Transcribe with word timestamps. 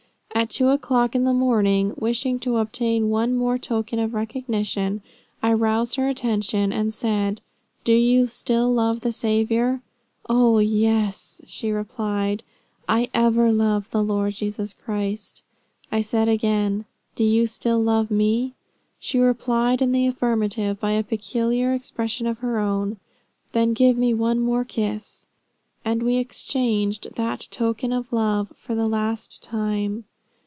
At 0.33 0.49
two 0.49 0.69
o'clock 0.69 1.13
in 1.13 1.23
the 1.23 1.33
morning, 1.33 1.93
wishing 1.99 2.39
to 2.39 2.57
obtain 2.57 3.09
one 3.11 3.35
more 3.35 3.59
token 3.59 3.99
of 3.99 4.15
recognition, 4.15 5.03
I 5.43 5.53
roused 5.53 5.97
her 5.97 6.07
attention 6.07 6.71
and 6.73 6.91
said, 6.91 7.41
'Do 7.83 7.93
you 7.93 8.25
still 8.25 8.73
love 8.73 9.01
the 9.01 9.11
Saviour?' 9.11 9.81
'O 10.27 10.57
yes,' 10.57 11.41
she 11.45 11.69
replied, 11.69 12.43
'I 12.89 13.09
ever 13.13 13.51
love 13.51 13.91
the 13.91 14.01
Lord 14.03 14.33
Jesus 14.33 14.73
Christ.' 14.73 15.43
I 15.91 16.01
said 16.01 16.27
again, 16.27 16.85
'Do 17.13 17.23
you 17.25 17.45
still 17.45 17.83
love 17.83 18.09
me?' 18.09 18.55
She 18.99 19.19
replied 19.19 19.79
in 19.79 19.91
the 19.91 20.07
affirmative, 20.07 20.79
by 20.79 20.93
a 20.93 21.03
peculiar 21.03 21.71
expression 21.73 22.25
of 22.25 22.39
her 22.39 22.57
own. 22.57 22.97
'Then 23.51 23.73
give 23.73 23.95
me 23.95 24.11
one 24.15 24.39
more 24.39 24.63
kiss;' 24.63 25.27
and 25.85 26.01
we 26.01 26.15
exchanged 26.17 27.13
that 27.15 27.47
token 27.51 27.91
of 27.91 28.11
love 28.11 28.51
for 28.55 28.73
the 28.73 28.87
last 28.87 29.43
time. 29.43 30.05